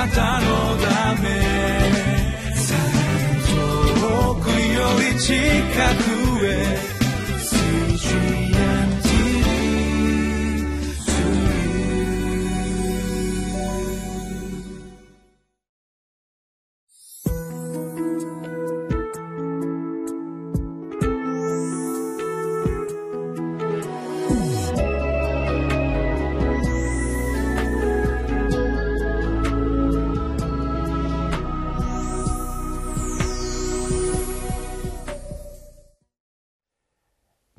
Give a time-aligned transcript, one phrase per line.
[0.00, 0.46] なたの
[0.78, 1.28] ため。
[4.00, 5.34] 遠くより近
[6.04, 6.09] く。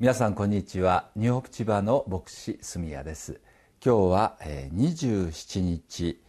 [0.02, 1.10] 皆さんこんにちは。
[1.14, 3.40] ニューホープ千葉の牧師住谷です。
[3.80, 6.20] 今日は27日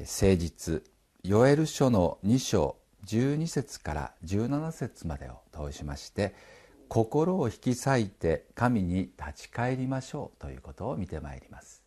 [0.00, 0.82] 誠実
[1.22, 6.34] ヨエル書の2章12節から17節までを通しまして
[6.88, 11.84] 心を引き裂いて神に立ち返りましょうということを見てまいります。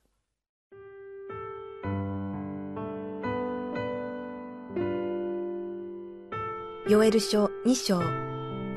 [6.88, 8.00] ヨエル書2章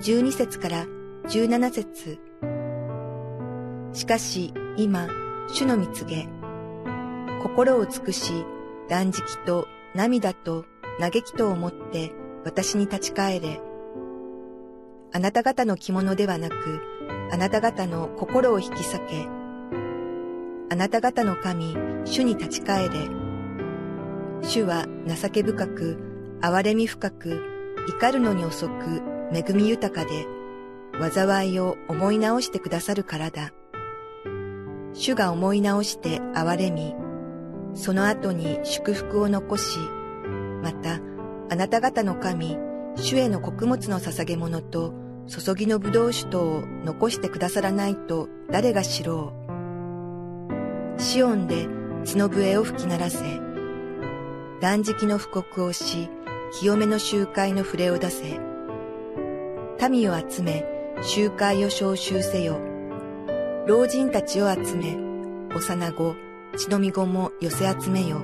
[0.00, 0.86] 12節から
[1.28, 2.20] 17節
[3.92, 5.08] しかし今、
[5.48, 6.28] 主の蜜げ、
[7.42, 8.44] 心を尽くし、
[8.88, 9.66] 断食と
[9.96, 10.64] 涙と
[11.00, 12.12] 嘆きとをもって
[12.44, 13.60] 私に立ち返れ。
[15.12, 16.54] あなた方の着物ではなく、
[17.32, 19.26] あなた方の心を引き裂け。
[20.70, 22.94] あなた方の神、主に立ち返れ。
[24.42, 25.98] 主は情け深く、
[26.40, 27.42] 憐れみ深く、
[27.88, 30.35] 怒るのに遅く、恵み豊かで、
[31.00, 33.52] 災いを思い直してくださるからだ。
[34.92, 36.94] 主が思い直して憐れみ、
[37.74, 39.78] その後に祝福を残し、
[40.62, 41.00] また、
[41.50, 42.58] あなた方の神、
[42.96, 44.94] 主への穀物の捧げ物と、
[45.28, 49.34] 注ぎの葡萄酒とを残してくださらないと誰が知ろ
[50.98, 51.00] う。
[51.00, 51.66] シオンで
[52.06, 53.18] 角笛を吹き鳴らせ、
[54.60, 56.08] 断食の布告をし、
[56.58, 58.40] 清めの集会の触れを出せ。
[59.90, 62.58] 民を集め、集会を召集せよ。
[63.66, 64.96] 老人たちを集め、
[65.54, 66.16] 幼子、
[66.56, 68.22] 血のみ子も寄せ集めよ。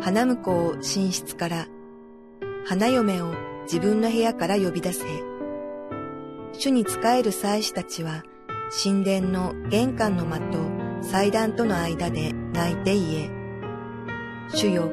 [0.00, 1.68] 花婿を寝室から、
[2.66, 3.34] 花嫁を
[3.64, 5.04] 自分の部屋から呼び出せ。
[6.52, 8.24] 主に仕える祭司たちは、
[8.82, 10.58] 神殿の玄関の間と
[11.02, 13.30] 祭壇との間で泣いて言え。
[14.48, 14.90] 主よ、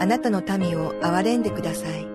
[0.00, 2.06] あなたの民を憐れんでください。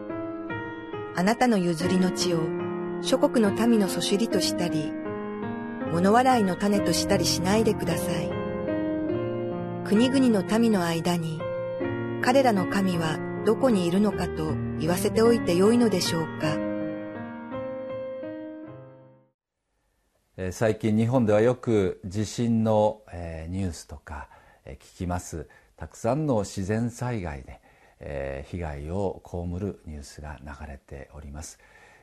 [1.16, 2.65] あなたの譲りの地を
[3.06, 4.92] 諸国の民のそしりとしたり、
[5.92, 8.32] 物笑いの種としたりしないでください。
[9.86, 11.40] 国々の民の間に、
[12.24, 16.58] 彼らの神はどこにいるのかと言わせておいてよいのでしょうか。
[20.52, 23.04] 最近日本ではよく地震の
[23.50, 24.30] ニュースとか
[24.66, 27.62] 聞きますたくさんの自然災害で
[28.48, 31.58] 被害を被るニュースが流れております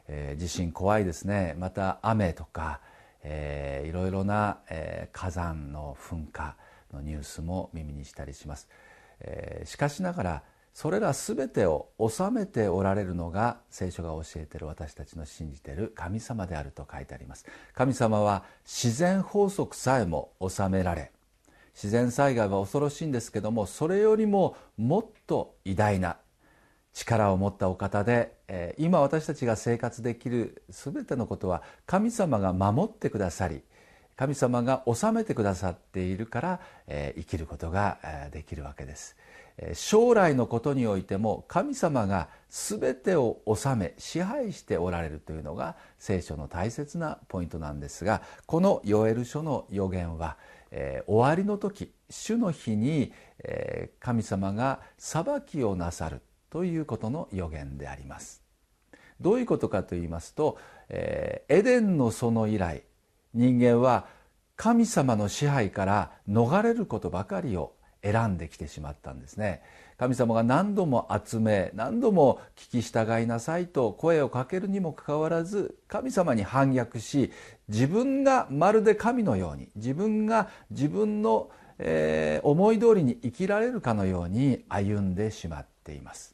[0.08, 1.54] えー、地震怖いですね。
[1.58, 2.80] また雨とか、
[3.22, 6.56] えー、いろいろな、えー、火山の噴火
[6.92, 8.68] のニュースも耳にしたりします、
[9.20, 10.42] えー、しかしながら
[10.74, 17.44] それら全てを収めておられるのが聖書が教えている私たちの信じている神様であると書いてあります。
[17.74, 21.10] 神様は自然法則さえも収められ
[21.74, 26.16] 自然災害は恐ろしいんですけどもそれよりももっと偉大な
[26.92, 33.62] 力を持ったお方で、え今私たちが生活できる全てのことは神様が守ってくださり
[34.16, 37.98] 神様が治めてくださっているから、え生きることが
[38.30, 39.16] できるわけです。
[39.74, 50.36] 将来のことにおいても神様が全てを治め支配しておられるというのが聖書の大切なポイントなんですがこのヨエル書の予言は、
[50.70, 56.20] え終わりの時主の日に、え神様が裁きをなさる。
[56.52, 58.42] ということの予言であります。
[59.22, 60.58] どういうことかと言いますと、
[60.90, 62.82] えー、エデンの園以来
[63.32, 64.04] 人間は
[64.56, 69.62] 神様の支配から逃れることばかりを選んできてしまったんですね。
[69.96, 77.30] 神様が何度も集め何度も聞き従いなさいと声をかけるにもかかわらず神様に反逆し
[77.68, 86.31] 自分がまるで神のように自分が自分の、えー、思い通りに生きられるかのように歩んでしまっています。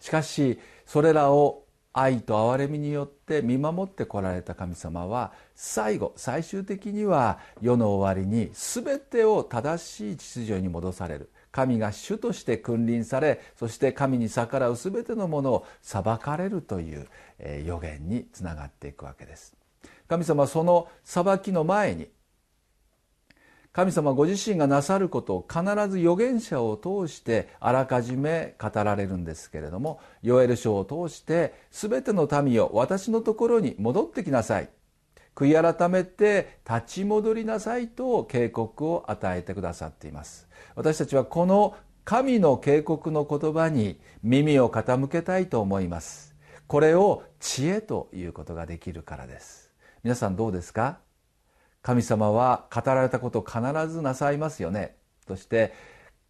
[0.00, 11.30] しかしそれらを愛と憐れみによって見守ってこられた神様は最後最終的には世の終わりに全てを正しい秩序に戻される。
[11.52, 17.08] 神が主として君臨されそして神に逆らう全てのものを裁かれるという
[17.64, 19.56] 予言につながっていくわけです。
[20.06, 22.08] 神様はその裁きの前に
[23.72, 34.68] 神様ご自身がなさることを必ず預言者を通してあらかじめ語られるんですけれどもヨエル書を通して全ての民よ私のところに戻ってきなさい。
[35.36, 40.48] 悔い改めて立ち戻りなさいと警告を与えてくださっています。
[40.74, 46.34] 私たちはこの神の警告の言葉に耳を傾けたいと思います。
[46.66, 49.70] これを知恵ということができるからです。
[50.02, 50.98] 皆さんどうですか？
[51.82, 54.96] 神様は語られたことを必ずなさいますよね。
[55.26, 55.72] そして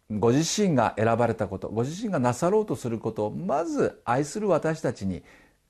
[0.09, 5.23] ご自身が選ばれたことご自身がなさろうとすることをまず愛する私たちに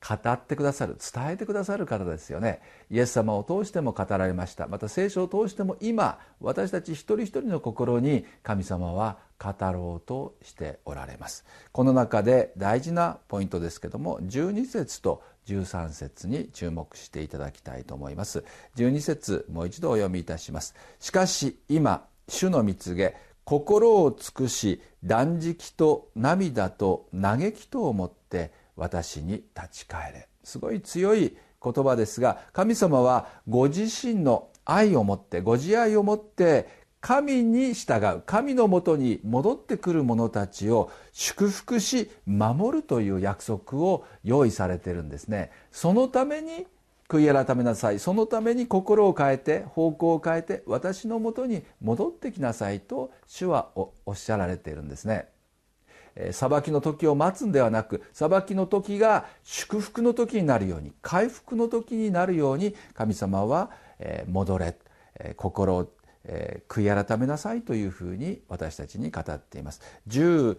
[0.07, 2.60] 語ってくださる伝えてくださる方ですよね。
[2.89, 4.66] イエス様を通しても語られました。
[4.68, 11.45] また聖書を通しても今私たち一人一人の心に神様は語ろうとしておられます。
[11.71, 18.43] この中で大事なポイントですけども12節と13節に注目していただきたいと思います。
[18.75, 20.75] 12節もう一度お読みいたします。
[20.99, 30.27] しかし今主の蜜げ心を尽くし断食と涙と嘆きと思って私に立ち返れ。
[30.44, 45.51] すごい強い言葉ですが神様はご自身の愛を持ってご自愛を持って神に従う神のもとに戻ってくる者たちを祝福し守るという約束を用意されているんですね。
[45.71, 46.68] そのために
[47.09, 48.00] 悔い改めなさい。
[48.00, 55.27] そのために心を変えて方向を変えて私のもとに戻ってきなさいと主はおっしゃられているんですね。
[56.31, 63.71] 裁きの時を待つんではなく裁きの時が祝福の時になるように回復の時になるように神様は
[64.27, 64.77] 戻れ
[65.36, 65.89] 心を
[66.68, 69.81] 悔い改めなさいというふうに私たちに語っています。
[70.07, 70.57] 13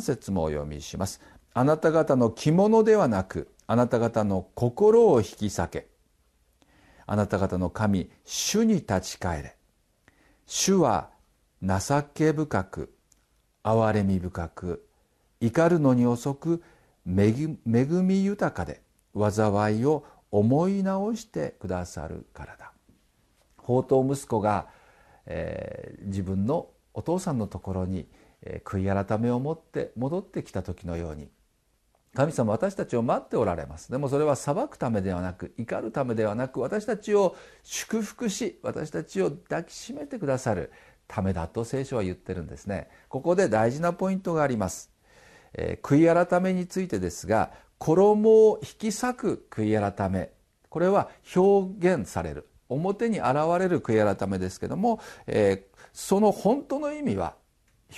[0.00, 1.20] 節もお読みします。
[1.54, 5.86] あなた方の着物ではなくあなた方の心を引き裂け。
[7.06, 9.56] あなた方の神主に立ち返れ。
[10.46, 11.10] 主は
[11.62, 11.78] 情
[12.14, 12.94] け深く
[13.62, 14.86] 憐れみ深く
[15.40, 16.62] 怒るのに遅く
[17.06, 17.58] 恵
[18.02, 18.82] み豊かで
[19.14, 22.72] 災いを思い直してくださるからだ。
[23.56, 24.68] 宝刀息子が、
[25.26, 28.08] えー、自分のお父さんのところに、
[28.42, 31.30] えー、悔い改めを持って戻ってきた時のように
[32.14, 33.90] 神様私たちを待っておられます。
[33.92, 40.72] でもそれは裁くためではなく怒るためではなく私たちを祝福し私たちを抱きしめてくださる
[41.06, 42.88] ためだと聖書は言ってるんですね。
[43.08, 44.90] ここで大事なポイントがあります、
[45.52, 50.32] えー、悔い改めについてですが衣を引き裂く悔い改め。
[50.68, 52.49] これは表現される。
[52.70, 57.34] 表に現れる悔い改めですけども、えー、その本当の意味は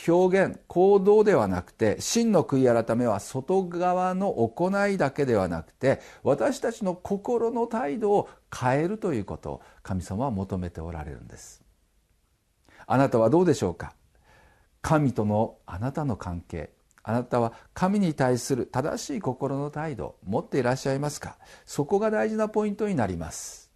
[0.08, 11.62] 表現行動ではなくて真の悔い改めは外側の行いだけではなくて私たちの心の態度を変えるということを神様は求めておられるんです。
[12.86, 13.94] あなたはどうでしょうか？
[14.80, 16.70] 神とのあなたの関係。
[17.04, 21.36] あなたは神に対する正しい心の態度を持っていらっしゃいますか？
[21.66, 23.71] そこが大事なポイントになります。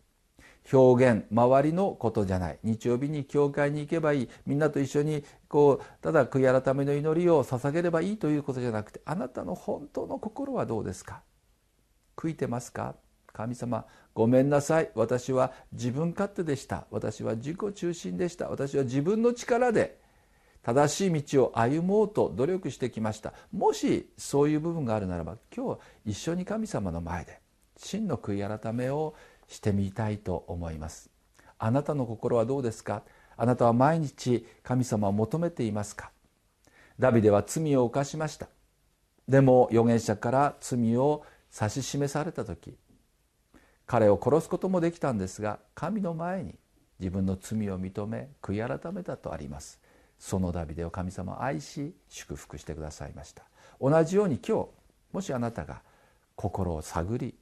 [0.72, 2.58] 表現周りのことじゃない。
[2.62, 4.28] 日曜日に教会に行けばいい。
[4.46, 11.22] みんなと一緒にこうただ悔い改めの祈りを捧げればいいということじゃなくてあなたの本当の心はどうですか？
[12.16, 12.94] 悔いてますか？
[13.32, 13.84] 神様
[14.14, 14.90] ごめんなさい。
[14.94, 16.86] 私は自分勝手でした。
[16.90, 18.48] 私は自己中心でした。
[18.48, 20.00] 私は自分の力で
[20.62, 23.34] 正しい道を歩もうと努力してきました。
[23.52, 27.40] もしそういう部分があるならば今日一緒に神様の前で
[27.76, 29.14] 真の悔い改めを
[29.48, 31.10] してみたいと思います。
[31.58, 33.02] あなたの心はどうですか？
[33.36, 36.10] あなたは毎日神様を求めていますか？
[36.98, 38.48] ダビデは罪を犯しました。
[39.28, 41.24] でも預言者から罪を
[41.54, 42.76] 指し示された時
[43.86, 46.54] 彼を殺すこともできたんですが神の前に
[47.00, 49.80] 自分の罪を認め悔い改めたとあります。
[50.18, 53.42] そのダビデを神様愛し祝福してくださいました。
[53.80, 54.68] 同じように今日
[55.12, 55.82] もしあなたが
[56.36, 57.34] 心を探り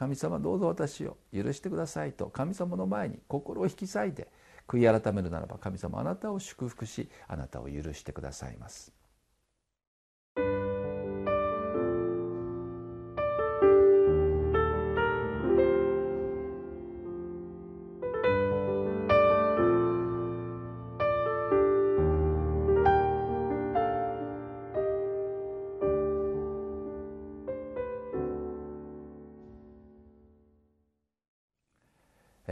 [0.00, 4.28] 神様どうぞ私を許してくださいと神様の前に心を引き裂いて
[4.66, 8.94] 悔い改めるならば神様あなたを祝福しあなたを許してくださいます。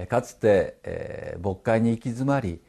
[0.06, 2.60] かつて、えー、牧会に行き詰まり、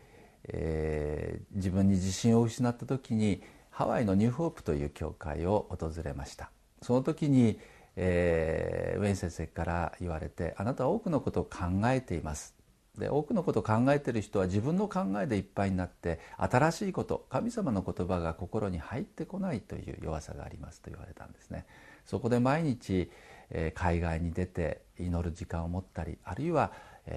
[0.45, 6.49] えー、自分に自信を失った時にハワイのニューホープという教会を訪れました。
[6.81, 7.59] その時に、
[7.95, 12.55] えー、ウェイン先生から言われて「あなたは多くのことを考えています」
[12.97, 21.65] で多くのことを考えている人は自分の考えでいっぱいになって新しいこと神様の言葉が心に入ってこないという弱さがありますと言われたんですね。
[22.05, 23.11] そこで毎日
[23.51, 26.71] え海外に出て祈る時間を持ったりあるいは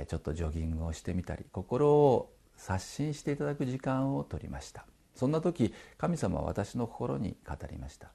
[0.09, 4.87] ちょっとジョギングをしてみたり心を刷新していただく時間を取りました。
[5.15, 8.13] そんな時神様は私の心に語りました。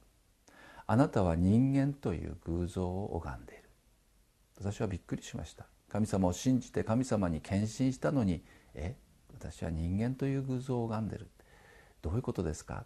[0.86, 3.64] あなたは人間という偶像を拝んでいる。
[4.60, 5.66] 私はびっくりしました。
[5.90, 8.44] 神様を信じて神様に献身したのに
[8.74, 8.96] え
[9.34, 11.30] 私は人間という偶像を拝んでる。
[12.02, 12.86] どういうことですか、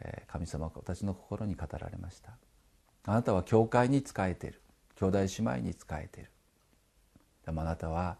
[0.00, 2.32] え、神様が私の心に語られました。
[3.06, 4.60] あなたは教会に仕えている。
[4.96, 6.30] 兄弟姉妹に仕えている。
[7.50, 8.16] でもあなたは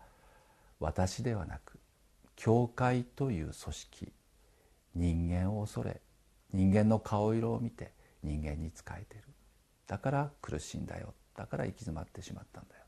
[0.81, 1.79] 私ではなく
[2.35, 4.13] 教会という組織
[4.97, 6.01] 人間を恐れ
[6.53, 7.93] 人間の顔色を見て
[8.25, 9.23] 人間に仕えてる。
[9.87, 11.15] だから苦しいんだよ。
[11.37, 12.83] だから行き詰まってしまったんだよ。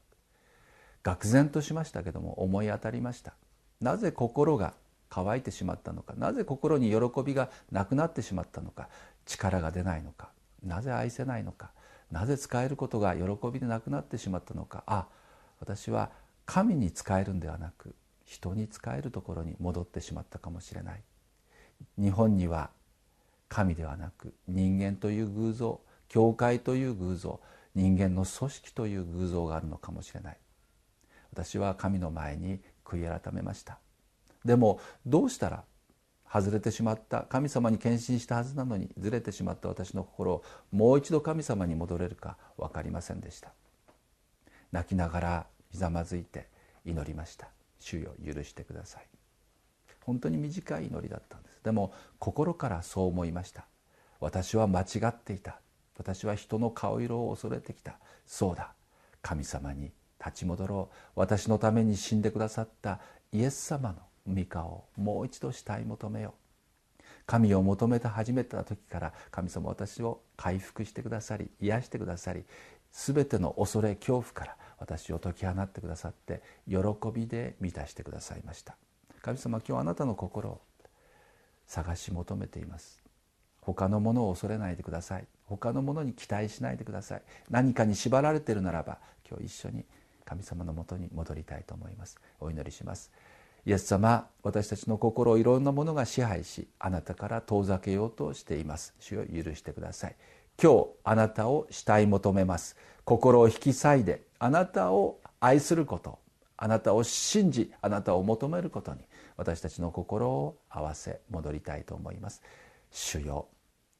[1.04, 3.34] 愕然としましたけども思い当たりました。
[3.80, 4.74] なぜ心が
[5.10, 6.14] 乾いてしまったのか。
[6.16, 8.88] なぜ心に喜びがなくなってしまったのか。
[9.26, 10.30] 力が出ないのか。
[10.64, 11.70] なぜ愛せないのか。
[12.10, 13.22] なぜ使えることが喜
[13.52, 14.82] びでなくなってしまったのか。
[14.88, 15.06] あ
[15.62, 16.10] 私は
[16.46, 17.94] 神に使えるんではなく
[18.24, 21.02] 人に使えるところに戻ってしまったかもしれない。
[21.98, 22.70] 日本には
[23.48, 27.40] 神ではなく人間という偶像教会という偶像
[27.74, 30.36] 人間の組織という偶像があるのかもしれない。
[31.32, 33.78] 私は神の前に悔い改めました。
[34.44, 35.64] でもどうしたら
[36.30, 43.52] 外れてしまった神様に献身したはずなのにずれてしまった私の心をもう一度神様に戻れるか分かりませんでした。
[44.70, 46.46] 泣きながらひざまずいて
[46.84, 47.48] 祈りました。
[47.80, 49.06] 主よ許してください。
[50.04, 51.60] 本当に短い祈りだったんです。
[51.64, 53.66] でも心からそう思いました。
[54.20, 55.60] 私は間違っていた。
[55.98, 57.98] 私は人の顔色を恐れてきた。
[58.26, 58.72] そうだ。
[59.20, 59.92] 神様に
[60.24, 60.96] 立ち戻ろう。
[61.16, 63.00] 私のために死んでくださった。
[63.32, 63.92] イエス様
[64.26, 66.42] の御顔をもう一度したい求めよう。
[67.26, 72.44] 神を求めて始めた時から神様私を回復してくださり癒してくださり
[72.92, 76.76] 全ての恐れ恐怖から私を解き放ってくださって喜
[77.14, 78.76] びで満たしてくださいました。
[79.22, 80.60] 神様今日あなたの心を
[81.66, 83.02] 探し求めています。
[83.60, 85.26] 他のものを恐れないでください。
[85.46, 87.22] 他のものに期待しないでください。
[87.48, 89.84] 何かに縛られているならば今日一緒に
[90.24, 92.18] 神様のもとに戻りたいと思います。
[92.40, 93.12] お祈りします。
[93.64, 98.94] イエス様私たちの心をいろんなものが支配しあなたから遠ざけようとしています。
[98.98, 100.16] 主を許してください。
[100.60, 102.76] 今日あなたを慕い求めます。
[103.04, 106.18] 心を引き裂いであなたを愛すること
[106.56, 109.00] あなたを信じあなたを求めることに
[109.36, 112.42] 私たちの心を合わせ戻りたいと思います。
[112.90, 113.48] 主よ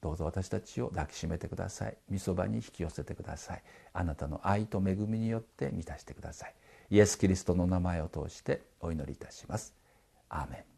[0.00, 1.97] どうぞ私たちを抱きしめてください。
[2.11, 3.62] 御そばに引き寄せてください。
[3.92, 6.54] あなたの愛と恵みによって満たしてください。
[6.90, 9.75] イエス・キリストの名前を通してお祈りいたします。
[10.28, 10.73] アーメン。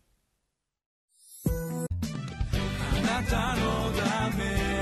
[3.07, 4.74] あなたのため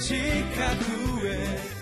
[0.00, 1.80] 近くへ。